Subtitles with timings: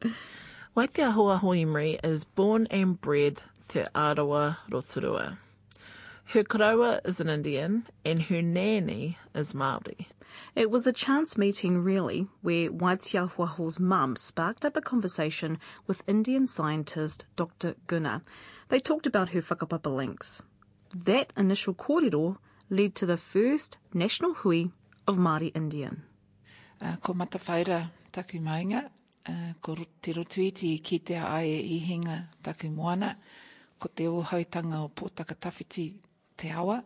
[0.76, 5.38] Waitea Hoa Hoimri is born and bred Te Arawa Rotorua.
[6.26, 10.06] Her karawa is an Indian and her nanny is Māori.
[10.54, 16.46] It was a chance meeting, really, where Waitiahuaho's mum sparked up a conversation with Indian
[16.46, 17.74] scientist Dr.
[17.86, 18.22] Gunnar.
[18.68, 20.42] They talked about her whakapapa links.
[20.94, 22.38] That initial kōrero
[22.70, 24.66] led to the first national hui
[25.06, 26.04] of Māori Indian.
[26.80, 28.88] Uh, ko matawhaira taku mainga,
[29.28, 33.14] uh, ko te rotuiti ki te ae i hinga taku moana,
[33.78, 35.86] ko te ohautanga o pōtaka tawhiti
[36.36, 36.80] te awa,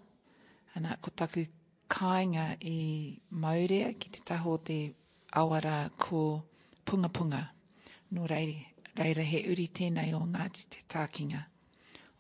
[0.75, 1.47] ana ko taku
[1.89, 4.95] kāinga i Maurea ki te taho te
[5.37, 6.43] awara ko
[6.85, 7.43] punga punga.
[8.11, 8.55] No reira,
[8.97, 11.45] reira he uri tēnei o Ngāti te tākinga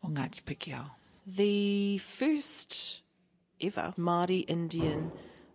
[0.02, 0.91] o Ngāti Pikiao.
[1.27, 3.02] The first
[3.60, 5.10] ever Māori Indian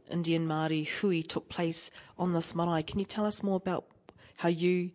[0.10, 2.82] Indian Māori hui took place on this marae.
[2.82, 3.86] Can you tell us more about
[4.40, 4.90] how you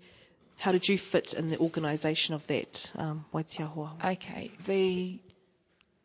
[0.61, 3.27] how did you fit in the organisation of that um?
[4.03, 5.21] Okay, the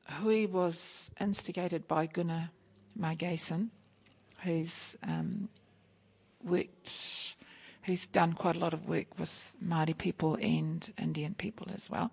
[0.07, 2.49] hui was instigated by Gunnar
[2.99, 3.69] Margason,
[4.43, 5.47] who's um,
[6.43, 7.35] worked,
[7.83, 12.11] who's done quite a lot of work with Māori people and Indian people as well,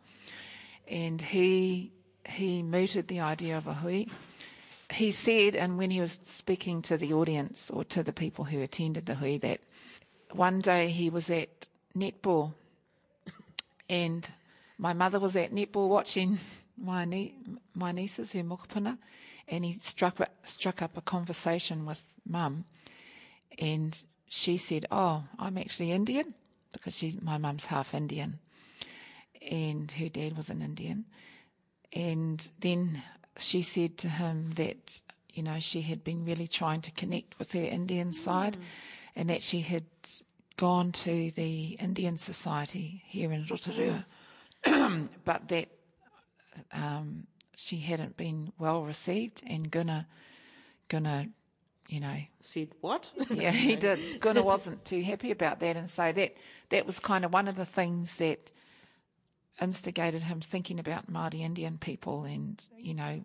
[0.87, 1.91] and he
[2.29, 4.07] he mooted the idea of a hui.
[4.93, 8.63] He said, and when he was speaking to the audience or to the people who
[8.63, 9.61] attended the hui, that
[10.37, 12.53] one day he was at netball,
[13.89, 14.31] and
[14.79, 16.39] my mother was at netball watching
[16.77, 17.35] my nie-
[17.75, 18.99] my nieces who mokopuna,
[19.49, 22.65] and he struck struck up a conversation with mum,
[23.59, 26.35] and she said, "Oh, I'm actually Indian
[26.73, 28.39] because she's my mum's half Indian,
[29.41, 31.07] and her dad was an Indian."
[31.93, 33.03] And then
[33.39, 35.01] she said to him that
[35.37, 38.57] you know she had been really trying to connect with her Indian side,
[39.15, 39.85] and that she had
[40.57, 44.07] gone to the Indian Society here in Rotorua,
[45.25, 45.69] but that
[46.73, 50.07] um, she hadn't been well received, and Gunnar,
[50.89, 51.27] Gunnar,
[51.89, 53.13] you know, Said what?
[53.31, 54.21] yeah, he did.
[54.21, 56.35] Gunnar wasn't too happy about that, and so that
[56.71, 58.51] that was kind of one of the things that
[59.61, 63.25] instigated him thinking about Māori Indian people, and you know,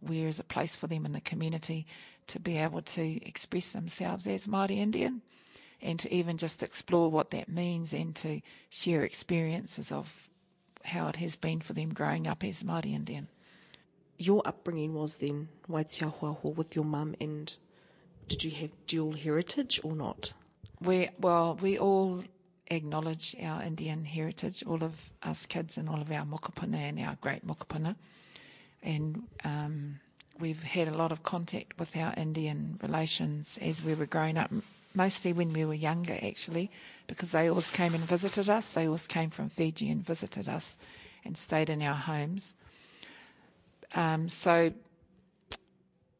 [0.00, 1.86] where is a place for them in the community
[2.28, 5.22] to be able to express themselves as Māori Indian,
[5.80, 10.28] and to even just explore what that means, and to share experiences of
[10.84, 13.28] how it has been for them growing up as Māori Indian.
[14.18, 17.54] Your upbringing was then Waitiahoa with your mum, and
[18.26, 20.32] did you have dual heritage or not?
[20.80, 22.22] We well, we all
[22.70, 27.16] acknowledge our Indian heritage, all of us kids and all of our mokopuna and our
[27.20, 27.96] great mokopuna,
[28.82, 30.00] and um,
[30.38, 34.50] we've had a lot of contact with our Indian relations as we were growing up.
[34.94, 36.70] Mostly when we were younger, actually,
[37.06, 38.72] because they always came and visited us.
[38.72, 40.78] They always came from Fiji and visited us,
[41.24, 42.54] and stayed in our homes.
[43.94, 44.72] Um, so,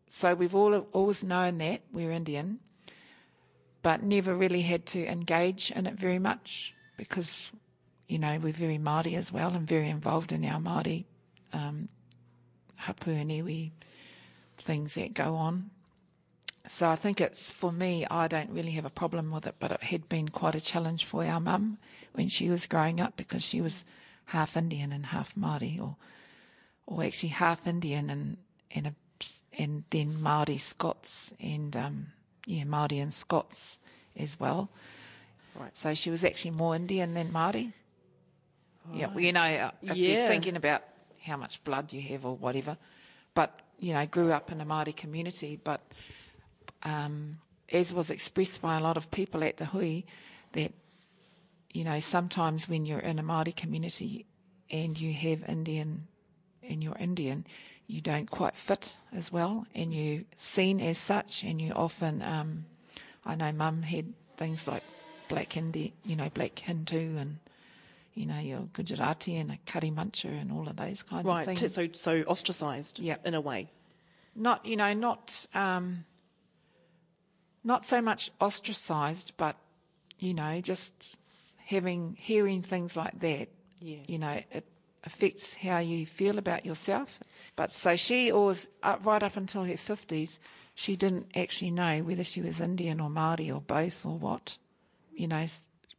[0.08, 2.60] so we've all always known that we're Indian,
[3.82, 7.50] but never really had to engage in it very much because,
[8.06, 11.04] you know, we're very Māori as well and very involved in our Māori
[11.52, 11.88] um,
[12.78, 13.70] hapu and iwi
[14.56, 15.70] things that go on.
[16.68, 19.72] So I think it's for me, I don't really have a problem with it, but
[19.72, 21.78] it had been quite a challenge for our mum
[22.12, 23.84] when she was growing up because she was
[24.26, 25.96] half Indian and half Māori, or
[26.86, 28.36] or actually half Indian and
[28.70, 28.94] and a,
[29.58, 32.08] and then Māori Scots and um,
[32.46, 33.78] yeah Māori and Scots
[34.16, 34.68] as well.
[35.54, 35.76] Right.
[35.76, 37.72] So she was actually more Indian than Māori.
[38.92, 40.18] Yeah, well, you know, if Yeah.
[40.18, 40.82] you're thinking about
[41.28, 42.76] how much blood you have or whatever,
[43.34, 45.80] but you know, grew up in a Māori community, but
[46.82, 47.38] um,
[47.70, 50.02] as was expressed by a lot of people at the hui,
[50.52, 50.72] that
[51.72, 54.26] you know sometimes when you're in a Māori community
[54.70, 56.08] and you have Indian
[56.62, 57.46] and you're Indian,
[57.86, 62.66] you don't quite fit as well, and you're seen as such, and you often, um,
[63.24, 64.82] I know Mum had things like
[65.28, 67.38] black Hindi, you know, black Hindu, and
[68.18, 71.60] you know your Gujarati and a curry muncher and all of those kinds of things
[71.60, 72.98] t- so so ostracised.
[72.98, 73.26] Yep.
[73.26, 73.70] in a way.
[74.34, 76.04] not you know not um,
[77.62, 79.56] not so much ostracized, but
[80.18, 81.16] you know just
[81.66, 83.48] having hearing things like that.
[83.80, 83.98] Yeah.
[84.08, 84.66] You know it
[85.04, 87.20] affects how you feel about yourself.
[87.54, 90.40] But so she always up right up until her fifties,
[90.74, 94.58] she didn't actually know whether she was Indian or Maori or both or what.
[95.14, 95.46] You know,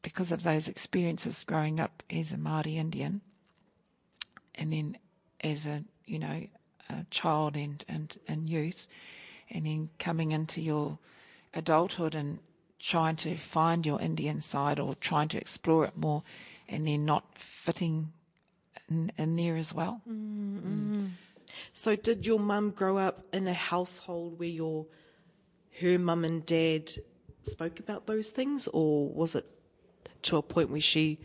[0.02, 3.22] because of those experiences growing up as a Maori Indian
[4.56, 4.98] and then
[5.42, 6.48] as a you know
[6.90, 8.88] a child and and, and youth,
[9.50, 11.00] and then coming into your
[11.54, 12.40] adulthood and
[12.80, 16.24] trying to find your Indian side or trying to explore it more
[16.68, 18.14] and then not fitting
[18.90, 20.02] in, in there as well.
[20.10, 21.08] Mm-hmm.
[21.74, 24.86] So, did your mum grow up in a household where your
[25.82, 26.92] her mum and dad
[27.44, 29.46] spoke about those things, or was it
[30.24, 31.20] to a point where she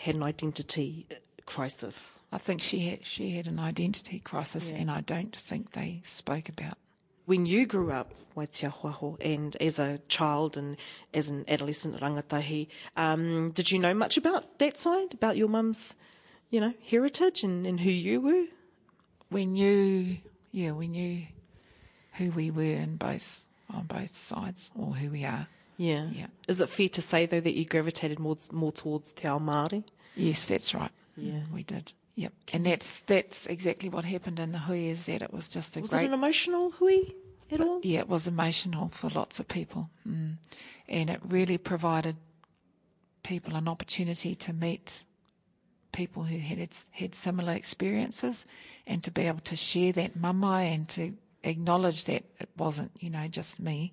[0.00, 1.06] had an identity
[1.46, 2.18] crisis?
[2.30, 6.48] I think she had she had an identity crisis and I don't think they spoke
[6.48, 6.78] about
[7.26, 10.76] When you grew up, Waitiahoaho, and as a child and
[11.12, 15.96] as an adolescent rangatahi, um, did you know much about that side, about your mum's,
[16.50, 18.46] you know, heritage and, and who you were?
[19.32, 20.18] we knew
[20.52, 21.22] yeah, we knew
[22.18, 25.48] who we were in both on both sides or who we are.
[25.76, 26.08] Yeah.
[26.12, 26.26] Yeah.
[26.48, 29.84] Is it fair to say though that you gravitated more more towards Te Ao Māori?
[30.14, 30.90] Yes, that's right.
[31.16, 31.32] Yeah.
[31.32, 31.92] Mm, we did.
[32.14, 32.32] Yep.
[32.52, 35.80] And that's that's exactly what happened in the hui is that it was just a
[35.80, 36.98] Was great it an emotional hui
[37.50, 37.80] at all?
[37.82, 39.88] yeah, it was emotional for lots of people.
[40.08, 40.36] Mm.
[40.88, 42.16] And it really provided
[43.22, 45.04] people an opportunity to meet
[45.92, 46.58] people who had
[46.90, 48.46] had similar experiences
[48.86, 51.14] and to be able to share that mamai and to
[51.44, 53.92] acknowledge that it wasn't, you know, just me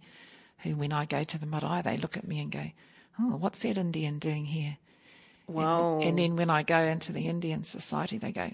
[0.63, 2.71] who, when I go to the marae, they look at me and go,
[3.19, 4.77] oh, what's that Indian doing here?
[5.47, 6.00] Wow.
[6.01, 8.51] And then when I go into the Indian society, they go,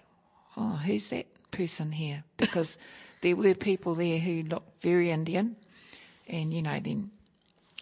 [0.55, 2.23] oh, who's that person here?
[2.37, 2.77] Because
[3.21, 5.55] there were people there who looked very Indian
[6.27, 7.11] and, you know, then,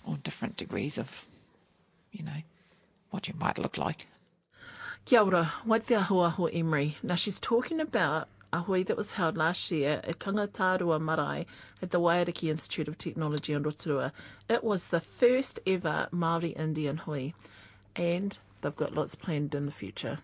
[0.06, 1.26] or different degrees of,
[2.12, 2.42] you know,
[3.12, 4.08] what you might look like.
[5.06, 6.98] Kia ora, Waitiahoaho Emery.
[7.04, 11.48] Now she's talking about a hui that was held last year at Tangatarua Marae
[11.82, 14.14] at the Wairiki Institute of Technology in Rotorua.
[14.48, 17.32] It was the first ever Māori Indian hui
[17.96, 20.20] and they've got lots planned in the future.